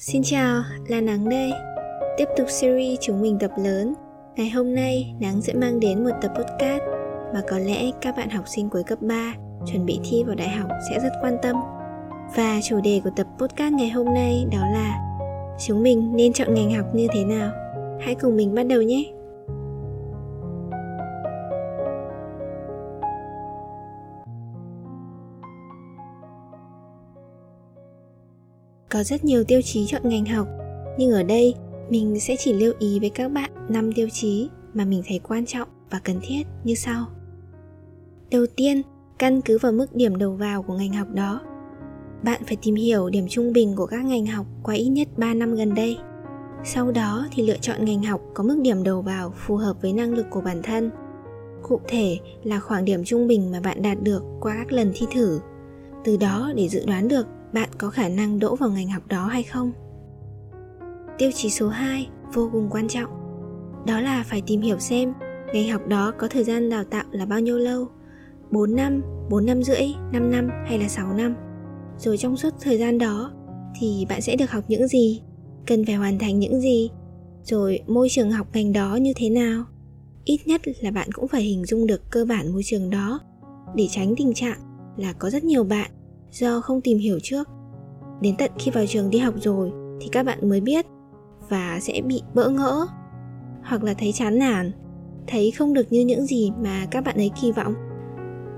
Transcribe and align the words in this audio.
Xin 0.00 0.22
chào, 0.24 0.62
là 0.88 1.00
Nắng 1.00 1.28
đây. 1.28 1.50
Tiếp 2.16 2.24
tục 2.36 2.46
series 2.50 2.98
chúng 3.00 3.22
mình 3.22 3.38
tập 3.40 3.50
lớn. 3.64 3.94
Ngày 4.36 4.50
hôm 4.50 4.74
nay, 4.74 5.14
Nắng 5.20 5.42
sẽ 5.42 5.52
mang 5.52 5.80
đến 5.80 6.04
một 6.04 6.10
tập 6.22 6.32
podcast 6.36 6.82
mà 7.34 7.40
có 7.48 7.58
lẽ 7.58 7.90
các 8.00 8.16
bạn 8.16 8.30
học 8.30 8.44
sinh 8.48 8.70
cuối 8.70 8.82
cấp 8.82 8.98
3 9.02 9.34
chuẩn 9.66 9.86
bị 9.86 10.00
thi 10.04 10.24
vào 10.24 10.34
đại 10.34 10.48
học 10.48 10.68
sẽ 10.90 11.00
rất 11.00 11.12
quan 11.22 11.36
tâm. 11.42 11.56
Và 12.36 12.60
chủ 12.68 12.80
đề 12.80 13.00
của 13.04 13.10
tập 13.16 13.26
podcast 13.38 13.74
ngày 13.74 13.90
hôm 13.90 14.14
nay 14.14 14.46
đó 14.52 14.58
là 14.72 14.98
chúng 15.66 15.82
mình 15.82 16.16
nên 16.16 16.32
chọn 16.32 16.54
ngành 16.54 16.74
học 16.74 16.86
như 16.94 17.06
thế 17.14 17.24
nào. 17.24 17.50
Hãy 18.00 18.14
cùng 18.14 18.36
mình 18.36 18.54
bắt 18.54 18.66
đầu 18.66 18.82
nhé. 18.82 19.04
Có 28.98 29.04
rất 29.04 29.24
nhiều 29.24 29.44
tiêu 29.44 29.62
chí 29.62 29.86
chọn 29.86 30.02
ngành 30.04 30.26
học, 30.26 30.48
nhưng 30.98 31.12
ở 31.12 31.22
đây 31.22 31.54
mình 31.90 32.20
sẽ 32.20 32.36
chỉ 32.38 32.52
lưu 32.52 32.72
ý 32.78 33.00
với 33.00 33.10
các 33.10 33.28
bạn 33.32 33.50
5 33.68 33.92
tiêu 33.92 34.08
chí 34.12 34.48
mà 34.74 34.84
mình 34.84 35.02
thấy 35.08 35.18
quan 35.18 35.46
trọng 35.46 35.68
và 35.90 36.00
cần 36.04 36.20
thiết 36.22 36.42
như 36.64 36.74
sau. 36.74 37.06
Đầu 38.30 38.46
tiên, 38.56 38.82
căn 39.18 39.40
cứ 39.40 39.58
vào 39.58 39.72
mức 39.72 39.94
điểm 39.94 40.18
đầu 40.18 40.32
vào 40.32 40.62
của 40.62 40.74
ngành 40.74 40.92
học 40.92 41.08
đó. 41.12 41.40
Bạn 42.22 42.42
phải 42.46 42.56
tìm 42.62 42.74
hiểu 42.74 43.10
điểm 43.10 43.26
trung 43.28 43.52
bình 43.52 43.76
của 43.76 43.86
các 43.86 44.04
ngành 44.04 44.26
học 44.26 44.46
qua 44.62 44.74
ít 44.74 44.88
nhất 44.88 45.08
3 45.16 45.34
năm 45.34 45.54
gần 45.54 45.74
đây. 45.74 45.98
Sau 46.64 46.92
đó 46.92 47.26
thì 47.32 47.46
lựa 47.46 47.58
chọn 47.60 47.84
ngành 47.84 48.02
học 48.02 48.20
có 48.34 48.44
mức 48.44 48.58
điểm 48.62 48.82
đầu 48.82 49.02
vào 49.02 49.32
phù 49.36 49.56
hợp 49.56 49.82
với 49.82 49.92
năng 49.92 50.14
lực 50.14 50.26
của 50.30 50.40
bản 50.40 50.62
thân. 50.62 50.90
Cụ 51.62 51.80
thể 51.88 52.18
là 52.44 52.60
khoảng 52.60 52.84
điểm 52.84 53.04
trung 53.04 53.26
bình 53.26 53.50
mà 53.50 53.60
bạn 53.60 53.82
đạt 53.82 54.02
được 54.02 54.22
qua 54.40 54.54
các 54.56 54.72
lần 54.72 54.92
thi 54.94 55.06
thử. 55.14 55.40
Từ 56.04 56.16
đó 56.16 56.52
để 56.56 56.68
dự 56.68 56.86
đoán 56.86 57.08
được 57.08 57.26
bạn 57.52 57.68
có 57.78 57.90
khả 57.90 58.08
năng 58.08 58.38
đỗ 58.38 58.56
vào 58.56 58.70
ngành 58.70 58.88
học 58.88 59.02
đó 59.06 59.26
hay 59.26 59.42
không. 59.42 59.72
Tiêu 61.18 61.30
chí 61.34 61.50
số 61.50 61.68
2 61.68 62.08
vô 62.34 62.48
cùng 62.52 62.68
quan 62.70 62.88
trọng. 62.88 63.10
Đó 63.86 64.00
là 64.00 64.24
phải 64.26 64.42
tìm 64.46 64.60
hiểu 64.60 64.78
xem 64.78 65.12
ngành 65.52 65.68
học 65.68 65.86
đó 65.86 66.12
có 66.18 66.28
thời 66.28 66.44
gian 66.44 66.70
đào 66.70 66.84
tạo 66.84 67.04
là 67.10 67.26
bao 67.26 67.40
nhiêu 67.40 67.58
lâu. 67.58 67.88
4 68.50 68.76
năm, 68.76 69.02
4 69.30 69.46
năm 69.46 69.62
rưỡi, 69.62 69.94
5 70.12 70.30
năm 70.30 70.48
hay 70.66 70.78
là 70.78 70.88
6 70.88 71.14
năm. 71.14 71.34
Rồi 71.98 72.18
trong 72.18 72.36
suốt 72.36 72.54
thời 72.60 72.78
gian 72.78 72.98
đó 72.98 73.32
thì 73.80 74.06
bạn 74.08 74.20
sẽ 74.20 74.36
được 74.36 74.50
học 74.50 74.64
những 74.68 74.88
gì, 74.88 75.22
cần 75.66 75.84
phải 75.84 75.94
hoàn 75.94 76.18
thành 76.18 76.38
những 76.38 76.60
gì, 76.60 76.90
rồi 77.42 77.80
môi 77.86 78.08
trường 78.10 78.30
học 78.30 78.46
ngành 78.52 78.72
đó 78.72 78.96
như 78.96 79.12
thế 79.16 79.30
nào. 79.30 79.64
Ít 80.24 80.38
nhất 80.46 80.60
là 80.80 80.90
bạn 80.90 81.12
cũng 81.12 81.28
phải 81.28 81.42
hình 81.42 81.64
dung 81.64 81.86
được 81.86 82.10
cơ 82.10 82.24
bản 82.24 82.52
môi 82.52 82.62
trường 82.64 82.90
đó 82.90 83.20
để 83.74 83.86
tránh 83.90 84.14
tình 84.16 84.34
trạng 84.34 84.58
là 84.96 85.12
có 85.12 85.30
rất 85.30 85.44
nhiều 85.44 85.64
bạn 85.64 85.90
do 86.32 86.60
không 86.60 86.80
tìm 86.80 86.98
hiểu 86.98 87.18
trước. 87.22 87.48
Đến 88.20 88.34
tận 88.38 88.50
khi 88.58 88.70
vào 88.70 88.84
trường 88.88 89.10
đi 89.10 89.18
học 89.18 89.34
rồi 89.36 89.72
thì 90.00 90.08
các 90.12 90.26
bạn 90.26 90.48
mới 90.48 90.60
biết 90.60 90.86
và 91.48 91.78
sẽ 91.82 92.00
bị 92.06 92.22
bỡ 92.34 92.48
ngỡ 92.48 92.86
hoặc 93.62 93.82
là 93.82 93.94
thấy 93.94 94.12
chán 94.12 94.38
nản, 94.38 94.72
thấy 95.26 95.50
không 95.50 95.74
được 95.74 95.92
như 95.92 96.00
những 96.00 96.26
gì 96.26 96.52
mà 96.62 96.86
các 96.90 97.04
bạn 97.04 97.16
ấy 97.16 97.30
kỳ 97.40 97.52
vọng. 97.52 97.74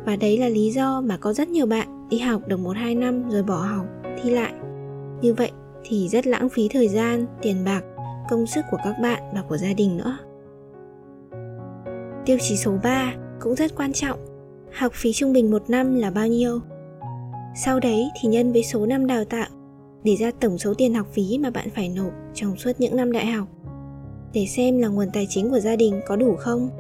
Và 0.07 0.17
đấy 0.17 0.39
là 0.39 0.49
lý 0.49 0.71
do 0.71 1.01
mà 1.01 1.17
có 1.17 1.33
rất 1.33 1.49
nhiều 1.49 1.67
bạn 1.67 2.09
đi 2.09 2.19
học 2.19 2.49
được 2.49 2.57
một, 2.57 2.77
hai 2.77 2.95
năm 2.95 3.31
rồi 3.31 3.43
bỏ 3.43 3.57
học, 3.57 3.87
thi 4.23 4.31
lại. 4.31 4.53
Như 5.21 5.35
vậy 5.35 5.51
thì 5.85 6.09
rất 6.09 6.27
lãng 6.27 6.49
phí 6.49 6.69
thời 6.69 6.89
gian, 6.89 7.27
tiền 7.43 7.65
bạc, 7.65 7.83
công 8.31 8.47
sức 8.47 8.65
của 8.71 8.79
các 8.85 8.95
bạn 9.03 9.23
và 9.35 9.43
của 9.49 9.57
gia 9.57 9.73
đình 9.73 9.97
nữa. 9.97 10.17
Tiêu 12.27 12.39
chí 12.41 12.57
số 12.57 12.73
3 12.83 13.15
cũng 13.41 13.55
rất 13.55 13.77
quan 13.77 13.93
trọng. 13.93 14.19
Học 14.79 14.93
phí 14.95 15.13
trung 15.13 15.33
bình 15.33 15.51
một 15.51 15.71
năm 15.71 15.95
là 15.95 16.11
bao 16.11 16.27
nhiêu? 16.27 16.61
Sau 17.55 17.81
đấy 17.81 18.11
thì 18.21 18.29
nhân 18.29 18.53
với 18.53 18.65
số 18.65 18.87
năm 18.87 19.07
đào 19.07 19.25
tạo, 19.25 19.49
để 20.05 20.17
ra 20.17 20.31
tổng 20.41 20.59
số 20.59 20.75
tiền 20.75 20.95
học 20.95 21.07
phí 21.13 21.39
mà 21.39 21.51
bạn 21.51 21.69
phải 21.75 21.89
nộp 21.89 22.13
trong 22.35 22.57
suốt 22.57 22.73
những 22.79 22.97
năm 22.97 23.13
đại 23.13 23.27
học. 23.27 23.49
Để 24.33 24.47
xem 24.47 24.79
là 24.79 24.89
nguồn 24.89 25.11
tài 25.13 25.27
chính 25.31 25.51
của 25.51 25.61
gia 25.61 25.77
đình 25.77 26.01
có 26.07 26.17
đủ 26.17 26.37
không. 26.37 26.71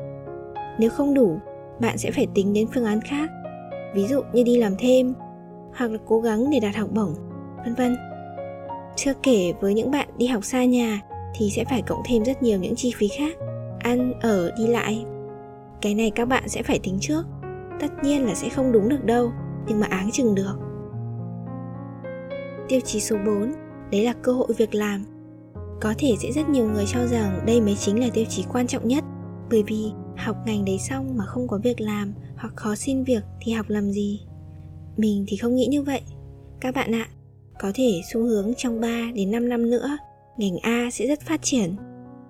Nếu 0.79 0.91
không 0.91 1.15
đủ, 1.15 1.39
bạn 1.81 1.99
sẽ 1.99 2.11
phải 2.11 2.27
tính 2.35 2.53
đến 2.53 2.67
phương 2.75 2.84
án 2.84 3.00
khác, 3.00 3.31
ví 3.94 4.06
dụ 4.06 4.21
như 4.33 4.43
đi 4.43 4.56
làm 4.56 4.72
thêm, 4.78 5.15
hoặc 5.75 5.91
là 5.91 5.99
cố 6.06 6.21
gắng 6.21 6.50
để 6.50 6.61
đạt 6.61 6.77
học 6.77 6.89
bổng, 6.93 7.15
vân 7.65 7.75
vân. 7.75 7.97
Chưa 8.97 9.12
kể 9.23 9.53
với 9.61 9.75
những 9.75 9.91
bạn 9.91 10.09
đi 10.19 10.27
học 10.27 10.44
xa 10.44 10.65
nhà 10.65 11.00
thì 11.34 11.50
sẽ 11.50 11.65
phải 11.65 11.83
cộng 11.83 12.03
thêm 12.05 12.25
rất 12.25 12.43
nhiều 12.43 12.59
những 12.59 12.77
chi 12.77 12.93
phí 12.97 13.09
khác, 13.09 13.37
ăn, 13.78 14.12
ở, 14.21 14.50
đi 14.59 14.67
lại. 14.67 15.05
Cái 15.81 15.94
này 15.94 16.11
các 16.11 16.25
bạn 16.25 16.49
sẽ 16.49 16.62
phải 16.62 16.81
tính 16.83 16.99
trước, 17.00 17.23
tất 17.81 17.89
nhiên 18.03 18.27
là 18.27 18.34
sẽ 18.34 18.49
không 18.49 18.73
đúng 18.73 18.89
được 18.89 19.05
đâu, 19.05 19.33
nhưng 19.69 19.81
mà 19.81 19.87
áng 19.87 20.11
chừng 20.11 20.34
được 20.34 20.55
tiêu 22.70 22.81
chí 22.84 23.00
số 23.00 23.16
4 23.26 23.53
đấy 23.91 24.04
là 24.04 24.12
cơ 24.12 24.32
hội 24.32 24.48
việc 24.56 24.75
làm. 24.75 25.04
Có 25.81 25.94
thể 25.98 26.14
sẽ 26.22 26.32
rất 26.32 26.48
nhiều 26.48 26.69
người 26.69 26.84
cho 26.92 27.06
rằng 27.06 27.42
đây 27.47 27.60
mới 27.60 27.76
chính 27.76 28.00
là 28.00 28.08
tiêu 28.14 28.25
chí 28.28 28.44
quan 28.53 28.66
trọng 28.66 28.88
nhất, 28.88 29.04
bởi 29.50 29.62
vì 29.66 29.84
học 30.16 30.36
ngành 30.47 30.64
đấy 30.64 30.78
xong 30.78 31.16
mà 31.16 31.25
không 31.25 31.48
có 31.48 31.58
việc 31.58 31.81
làm 31.81 32.12
hoặc 32.36 32.53
khó 32.56 32.75
xin 32.75 33.04
việc 33.04 33.22
thì 33.41 33.53
học 33.53 33.66
làm 33.69 33.91
gì? 33.91 34.20
Mình 34.97 35.25
thì 35.28 35.36
không 35.36 35.54
nghĩ 35.54 35.66
như 35.66 35.82
vậy. 35.82 36.00
Các 36.60 36.75
bạn 36.75 36.94
ạ, 36.94 37.08
có 37.60 37.72
thể 37.75 38.00
xu 38.12 38.22
hướng 38.22 38.53
trong 38.56 38.81
3 38.81 39.10
đến 39.14 39.31
5 39.31 39.48
năm 39.48 39.70
nữa, 39.70 39.98
ngành 40.37 40.58
A 40.62 40.88
sẽ 40.92 41.06
rất 41.06 41.20
phát 41.20 41.42
triển. 41.42 41.76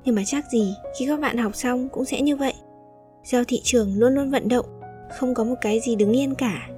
Nhưng 0.05 0.15
mà 0.15 0.23
chắc 0.27 0.45
gì, 0.53 0.75
khi 0.99 1.07
các 1.07 1.21
bạn 1.21 1.39
học 1.39 1.57
xong 1.57 1.89
cũng 1.89 2.05
sẽ 2.05 2.21
như 2.21 2.37
vậy. 2.37 2.55
Do 3.25 3.45
thị 3.49 3.61
trường 3.63 3.99
luôn 3.99 4.15
luôn 4.15 4.31
vận 4.31 4.49
động, 4.49 4.67
không 5.19 5.35
có 5.35 5.45
một 5.45 5.57
cái 5.61 5.81
gì 5.81 5.97
đứng 5.97 6.13
yên 6.13 6.35
cả. 6.35 6.69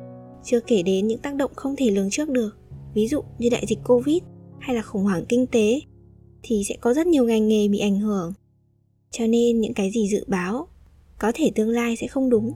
Chưa 0.45 0.61
kể 0.61 0.83
đến 0.83 1.07
những 1.07 1.19
tác 1.19 1.35
động 1.35 1.51
không 1.57 1.77
thể 1.77 1.91
lường 1.91 2.11
trước 2.11 2.29
được 2.29 2.62
ví 2.95 3.09
dụ 3.09 3.23
như 3.39 3.49
đại 3.49 3.65
dịch 3.69 3.79
covid 3.85 4.19
hay 4.59 4.77
là 4.77 4.83
khủng 4.83 5.05
hoảng 5.05 5.25
kinh 5.29 5.47
tế 5.47 5.81
thì 6.43 6.63
sẽ 6.69 6.77
có 6.81 6.95
rất 6.95 7.07
nhiều 7.07 7.25
ngành 7.25 7.49
nghề 7.49 7.69
bị 7.69 7.79
ảnh 7.79 7.99
hưởng. 7.99 8.33
Cho 9.11 9.27
nên 9.27 9.61
những 9.61 9.75
cái 9.75 9.91
gì 9.91 10.09
dự 10.09 10.25
báo 10.27 10.69
có 11.19 11.33
thể 11.35 11.53
tương 11.55 11.71
lai 11.71 11.97
sẽ 11.97 12.07
không 12.07 12.31
đúng. 12.31 12.53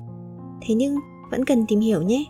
Thế 0.66 0.74
nhưng 0.74 0.96
vẫn 1.30 1.44
cần 1.44 1.64
tìm 1.68 1.80
hiểu 1.80 2.02
nhé. 2.02 2.24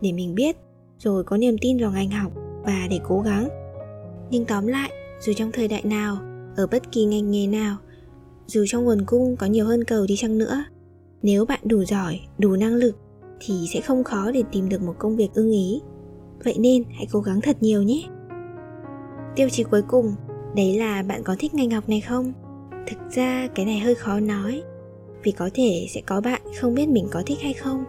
Để 0.00 0.12
mình 0.12 0.34
biết 0.34 0.56
rồi 0.98 1.24
có 1.24 1.36
niềm 1.36 1.56
tin 1.60 1.78
vào 1.78 1.92
ngành 1.92 2.10
học 2.10 2.32
và 2.64 2.86
để 2.90 3.00
cố 3.08 3.20
gắng. 3.20 3.48
Nhưng 4.30 4.44
tóm 4.44 4.66
lại, 4.66 4.90
dù 5.20 5.32
trong 5.36 5.52
thời 5.52 5.68
đại 5.68 5.82
nào, 5.84 6.16
ở 6.56 6.66
bất 6.66 6.92
kỳ 6.92 7.04
ngành 7.04 7.30
nghề 7.30 7.46
nào, 7.46 7.76
dù 8.46 8.64
trong 8.68 8.84
nguồn 8.84 9.06
cung 9.06 9.36
có 9.36 9.46
nhiều 9.46 9.66
hơn 9.66 9.84
cầu 9.84 10.06
đi 10.06 10.16
chăng 10.16 10.38
nữa, 10.38 10.64
nếu 11.22 11.44
bạn 11.44 11.60
đủ 11.64 11.84
giỏi, 11.84 12.20
đủ 12.38 12.56
năng 12.56 12.74
lực 12.74 12.96
thì 13.40 13.54
sẽ 13.72 13.80
không 13.80 14.04
khó 14.04 14.30
để 14.30 14.42
tìm 14.52 14.68
được 14.68 14.82
một 14.82 14.94
công 14.98 15.16
việc 15.16 15.28
ưng 15.34 15.50
ý 15.50 15.80
vậy 16.44 16.56
nên 16.58 16.84
hãy 16.96 17.06
cố 17.12 17.20
gắng 17.20 17.40
thật 17.40 17.56
nhiều 17.60 17.82
nhé. 17.82 18.02
Tiêu 19.36 19.48
chí 19.48 19.64
cuối 19.64 19.82
cùng, 19.88 20.14
đấy 20.56 20.78
là 20.78 21.02
bạn 21.02 21.22
có 21.24 21.36
thích 21.38 21.54
ngành 21.54 21.70
học 21.70 21.88
này 21.88 22.00
không? 22.00 22.32
Thực 22.86 22.98
ra 23.10 23.48
cái 23.54 23.66
này 23.66 23.78
hơi 23.78 23.94
khó 23.94 24.20
nói, 24.20 24.62
vì 25.22 25.32
có 25.32 25.50
thể 25.54 25.86
sẽ 25.90 26.00
có 26.06 26.20
bạn 26.20 26.42
không 26.60 26.74
biết 26.74 26.88
mình 26.88 27.08
có 27.10 27.22
thích 27.26 27.38
hay 27.42 27.52
không. 27.52 27.84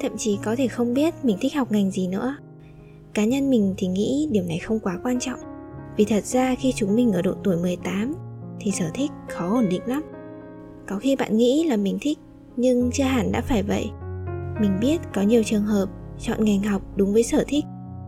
Thậm 0.00 0.12
chí 0.16 0.38
có 0.44 0.56
thể 0.56 0.68
không 0.68 0.94
biết 0.94 1.14
mình 1.22 1.36
thích 1.40 1.54
học 1.54 1.72
ngành 1.72 1.90
gì 1.90 2.08
nữa. 2.08 2.36
Cá 3.14 3.24
nhân 3.24 3.50
mình 3.50 3.74
thì 3.76 3.86
nghĩ 3.86 4.28
điều 4.32 4.44
này 4.44 4.58
không 4.58 4.80
quá 4.80 4.98
quan 5.02 5.20
trọng, 5.20 5.40
vì 5.96 6.04
thật 6.04 6.24
ra 6.24 6.54
khi 6.54 6.72
chúng 6.76 6.96
mình 6.96 7.12
ở 7.12 7.22
độ 7.22 7.34
tuổi 7.44 7.56
18 7.56 8.14
thì 8.60 8.70
sở 8.70 8.90
thích 8.94 9.10
khó 9.28 9.48
ổn 9.54 9.68
định 9.68 9.82
lắm. 9.86 10.02
Có 10.88 10.98
khi 10.98 11.16
bạn 11.16 11.36
nghĩ 11.36 11.64
là 11.64 11.76
mình 11.76 11.98
thích, 12.00 12.18
nhưng 12.56 12.90
chưa 12.92 13.04
hẳn 13.04 13.32
đã 13.32 13.40
phải 13.40 13.62
vậy. 13.62 13.90
Mình 14.60 14.78
biết 14.80 15.00
có 15.14 15.22
nhiều 15.22 15.42
trường 15.42 15.64
hợp 15.64 15.88
chọn 16.18 16.44
ngành 16.44 16.62
học 16.62 16.82
đúng 16.96 17.12
với 17.12 17.22
sở 17.22 17.44
thích 17.48 17.64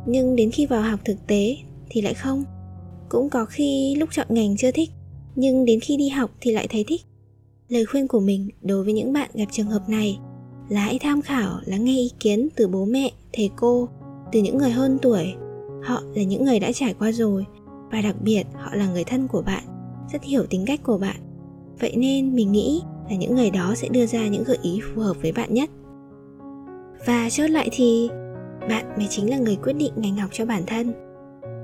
nhưng 0.06 0.36
đến 0.36 0.50
khi 0.50 0.66
vào 0.66 0.82
học 0.82 1.00
thực 1.04 1.26
tế 1.26 1.56
thì 1.90 2.02
lại 2.02 2.14
không. 2.14 2.44
Cũng 3.08 3.30
có 3.30 3.44
khi 3.44 3.94
lúc 3.98 4.08
chọn 4.12 4.26
ngành 4.30 4.56
chưa 4.56 4.70
thích, 4.70 4.90
nhưng 5.36 5.64
đến 5.64 5.80
khi 5.80 5.96
đi 5.96 6.08
học 6.08 6.30
thì 6.40 6.52
lại 6.52 6.66
thấy 6.70 6.84
thích. 6.88 7.00
Lời 7.68 7.84
khuyên 7.84 8.08
của 8.08 8.20
mình 8.20 8.48
đối 8.62 8.84
với 8.84 8.92
những 8.92 9.12
bạn 9.12 9.30
gặp 9.34 9.46
trường 9.50 9.66
hợp 9.66 9.88
này 9.88 10.18
là 10.68 10.80
hãy 10.80 10.98
tham 10.98 11.22
khảo, 11.22 11.60
lắng 11.64 11.84
nghe 11.84 11.96
ý 11.96 12.10
kiến 12.20 12.48
từ 12.56 12.68
bố 12.68 12.84
mẹ, 12.84 13.10
thầy 13.32 13.50
cô, 13.56 13.88
từ 14.32 14.40
những 14.40 14.58
người 14.58 14.70
hơn 14.70 14.98
tuổi. 15.02 15.34
Họ 15.82 16.02
là 16.14 16.22
những 16.22 16.44
người 16.44 16.60
đã 16.60 16.72
trải 16.72 16.94
qua 16.98 17.12
rồi, 17.12 17.44
và 17.90 18.00
đặc 18.02 18.16
biệt 18.22 18.42
họ 18.54 18.74
là 18.74 18.92
người 18.92 19.04
thân 19.04 19.28
của 19.28 19.42
bạn, 19.42 19.64
rất 20.12 20.22
hiểu 20.24 20.46
tính 20.50 20.64
cách 20.66 20.80
của 20.82 20.98
bạn. 20.98 21.16
Vậy 21.80 21.96
nên 21.96 22.34
mình 22.34 22.52
nghĩ 22.52 22.82
là 23.10 23.16
những 23.16 23.34
người 23.34 23.50
đó 23.50 23.74
sẽ 23.76 23.88
đưa 23.88 24.06
ra 24.06 24.28
những 24.28 24.44
gợi 24.44 24.58
ý 24.62 24.80
phù 24.80 25.00
hợp 25.00 25.16
với 25.22 25.32
bạn 25.32 25.54
nhất. 25.54 25.70
Và 27.06 27.30
chốt 27.30 27.46
lại 27.46 27.68
thì 27.72 28.08
bạn 28.68 28.94
mới 28.96 29.06
chính 29.10 29.30
là 29.30 29.38
người 29.38 29.56
quyết 29.56 29.72
định 29.72 29.92
ngành 29.96 30.16
học 30.16 30.30
cho 30.32 30.46
bản 30.46 30.62
thân. 30.66 30.92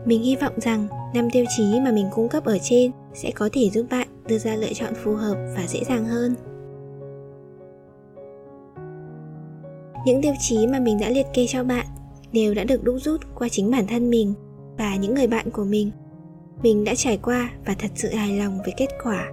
Mình 0.05 0.23
hy 0.23 0.37
vọng 0.37 0.53
rằng 0.57 0.89
năm 1.15 1.31
tiêu 1.31 1.45
chí 1.57 1.81
mà 1.81 1.93
mình 1.93 2.07
cung 2.15 2.29
cấp 2.29 2.45
ở 2.45 2.59
trên 2.63 2.93
sẽ 3.15 3.31
có 3.31 3.49
thể 3.53 3.71
giúp 3.71 3.87
bạn 3.91 4.09
đưa 4.29 4.39
ra 4.39 4.57
lựa 4.57 4.73
chọn 4.75 4.95
phù 5.05 5.15
hợp 5.15 5.37
và 5.57 5.67
dễ 5.67 5.81
dàng 5.89 6.05
hơn. 6.05 6.35
Những 10.07 10.23
tiêu 10.23 10.35
chí 10.41 10.67
mà 10.67 10.81
mình 10.81 10.99
đã 11.01 11.09
liệt 11.09 11.27
kê 11.35 11.47
cho 11.47 11.65
bạn 11.65 11.87
đều 12.33 12.55
đã 12.55 12.65
được 12.65 12.85
đúc 12.85 12.97
rút 12.99 13.21
qua 13.35 13.49
chính 13.49 13.71
bản 13.71 13.87
thân 13.87 14.11
mình 14.11 14.35
và 14.79 14.97
những 14.97 15.15
người 15.15 15.27
bạn 15.27 15.51
của 15.51 15.65
mình. 15.65 15.91
Mình 16.63 16.85
đã 16.85 16.95
trải 16.95 17.19
qua 17.23 17.51
và 17.67 17.75
thật 17.79 17.91
sự 17.95 18.09
hài 18.09 18.39
lòng 18.39 18.59
với 18.65 18.75
kết 18.77 18.89
quả. 19.05 19.29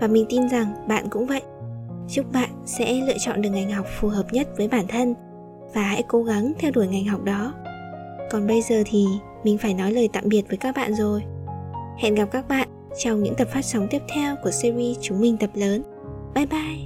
Và 0.00 0.06
mình 0.06 0.26
tin 0.28 0.48
rằng 0.48 0.88
bạn 0.88 1.06
cũng 1.10 1.26
vậy. 1.26 1.42
Chúc 2.08 2.32
bạn 2.32 2.50
sẽ 2.66 3.00
lựa 3.06 3.18
chọn 3.18 3.42
được 3.42 3.50
ngành 3.50 3.70
học 3.70 3.86
phù 4.00 4.08
hợp 4.08 4.26
nhất 4.32 4.48
với 4.56 4.68
bản 4.68 4.86
thân 4.88 5.14
và 5.76 5.82
hãy 5.82 6.02
cố 6.08 6.22
gắng 6.22 6.52
theo 6.58 6.70
đuổi 6.70 6.86
ngành 6.86 7.04
học 7.04 7.24
đó. 7.24 7.52
Còn 8.30 8.46
bây 8.46 8.62
giờ 8.62 8.82
thì 8.86 9.06
mình 9.44 9.58
phải 9.58 9.74
nói 9.74 9.92
lời 9.92 10.08
tạm 10.12 10.24
biệt 10.26 10.42
với 10.48 10.56
các 10.56 10.76
bạn 10.76 10.94
rồi. 10.94 11.22
Hẹn 11.98 12.14
gặp 12.14 12.28
các 12.32 12.48
bạn 12.48 12.68
trong 12.98 13.22
những 13.22 13.34
tập 13.34 13.48
phát 13.52 13.64
sóng 13.64 13.86
tiếp 13.90 14.02
theo 14.14 14.36
của 14.42 14.50
series 14.50 14.98
chúng 15.00 15.20
mình 15.20 15.36
tập 15.36 15.50
lớn. 15.54 15.82
Bye 16.34 16.46
bye! 16.46 16.85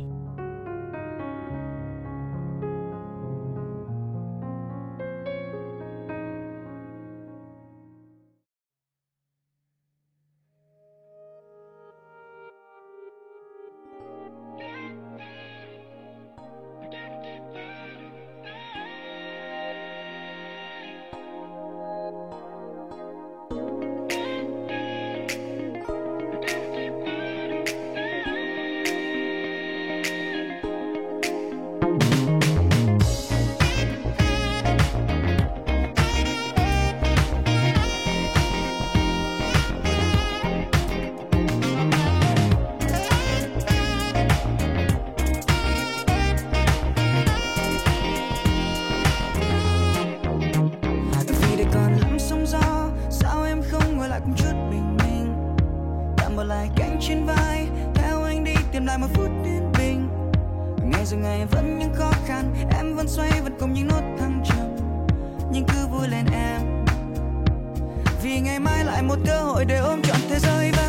một 69.10 69.18
cơ 69.26 69.42
hội 69.42 69.64
để 69.64 69.76
ôm 69.76 70.02
trọn 70.02 70.20
thế 70.28 70.38
giới 70.38 70.79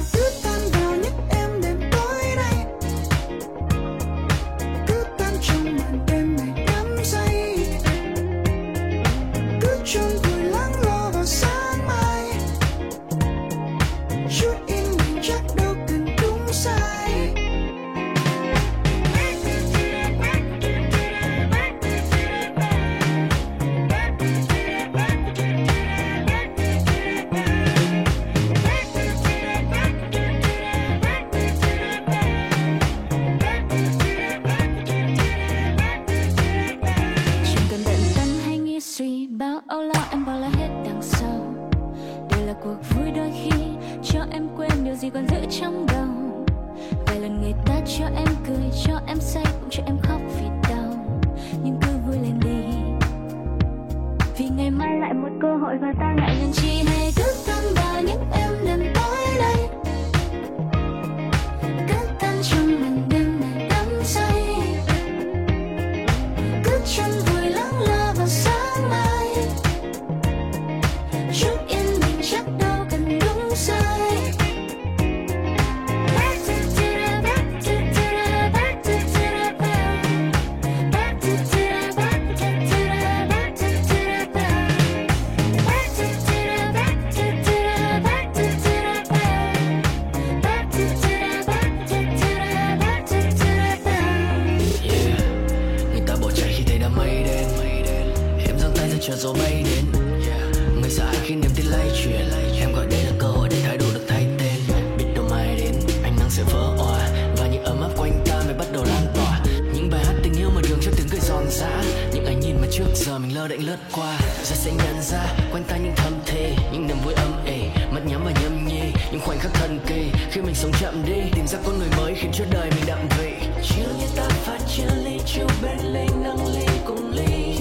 kỳ. 119.92 120.12
Khi 120.32 120.42
mình 120.42 120.56
sống 120.56 120.72
chậm 120.80 121.06
đi 121.06 121.22
tìm 121.36 121.48
ra 121.48 121.60
con 121.66 121.80
người 121.80 121.90
mới 121.98 122.14
khiến 122.16 122.32
cho 122.34 122.46
đời 122.52 122.70
mình 122.76 122.86
đậm 122.88 123.00
vị. 123.18 123.34
Chiều 123.64 123.88
như 124.00 124.06
ta 124.16 124.30
phát 124.30 124.58
chia 124.76 124.96
ly 125.04 125.18
chiều 125.26 125.48
bên 125.64 125.78
ly 125.94 126.06
nâng 126.24 126.46
ly 126.56 126.66
cùng 126.86 127.12
ly 127.12 127.58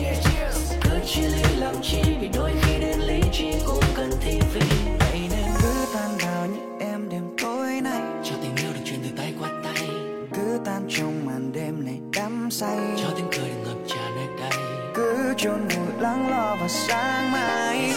cứ 0.82 0.90
chia 1.06 1.28
ly 1.28 1.56
làm 1.58 1.74
chi 1.82 2.02
vì 2.20 2.28
đôi 2.34 2.50
khi 2.62 2.78
đến 2.80 2.98
lý 3.00 3.20
trí 3.32 3.52
cũng 3.66 3.84
cần 3.96 4.10
thi 4.20 4.38
vì 4.54 4.60
vậy 4.98 5.20
nên 5.30 5.50
cứ 5.62 5.68
tan 5.94 6.10
vào 6.18 6.46
như 6.46 6.58
em 6.80 7.08
đêm 7.08 7.22
tối 7.42 7.80
nay. 7.80 8.00
Cho 8.24 8.34
tình 8.42 8.56
yêu 8.56 8.72
được 8.74 8.80
truyền 8.84 9.00
từ 9.02 9.08
tay 9.16 9.34
qua 9.40 9.48
tay. 9.64 9.88
Cứ 10.34 10.60
tan 10.64 10.82
trong 10.88 11.26
màn 11.26 11.52
đêm 11.52 11.84
này 11.84 11.98
đắm 12.16 12.48
say. 12.50 12.78
Cho 12.96 13.06
tiếng 13.16 13.28
cười 13.32 13.48
được 13.48 13.60
ngập 13.64 13.78
tràn 13.86 14.16
nơi 14.16 14.26
đây. 14.40 14.60
Cứ 14.94 15.34
chôn 15.36 15.68
vùi 15.68 16.00
lắng 16.00 16.30
lo 16.30 16.56
vào 16.56 16.68
sáng 16.68 17.32
mai 17.32 17.92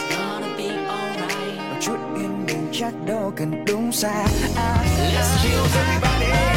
chắc 2.83 2.93
đâu 3.05 3.33
cần 3.35 3.65
đúng 3.65 3.91
xa. 3.91 4.25
I, 4.25 4.87
Let's 5.15 5.43
choose 5.43 5.77
everybody. 5.77 6.52